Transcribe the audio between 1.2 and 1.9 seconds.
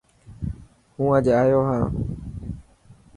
آيو هان.